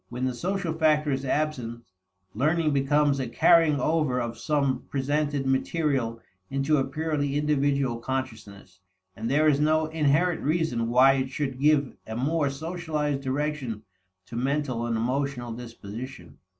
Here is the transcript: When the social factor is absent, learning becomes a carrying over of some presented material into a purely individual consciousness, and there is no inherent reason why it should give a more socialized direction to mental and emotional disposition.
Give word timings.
When 0.09 0.25
the 0.25 0.33
social 0.33 0.73
factor 0.73 1.11
is 1.11 1.23
absent, 1.25 1.83
learning 2.33 2.73
becomes 2.73 3.19
a 3.19 3.27
carrying 3.29 3.79
over 3.79 4.19
of 4.19 4.35
some 4.39 4.81
presented 4.89 5.45
material 5.45 6.19
into 6.49 6.77
a 6.77 6.83
purely 6.87 7.35
individual 7.35 7.97
consciousness, 7.99 8.79
and 9.15 9.29
there 9.29 9.47
is 9.47 9.59
no 9.59 9.85
inherent 9.85 10.41
reason 10.41 10.89
why 10.89 11.11
it 11.13 11.29
should 11.29 11.59
give 11.59 11.97
a 12.07 12.15
more 12.15 12.49
socialized 12.49 13.21
direction 13.21 13.83
to 14.25 14.35
mental 14.35 14.87
and 14.87 14.97
emotional 14.97 15.51
disposition. 15.53 16.39